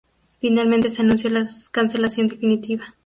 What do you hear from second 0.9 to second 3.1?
anunció la cancelación definitiva.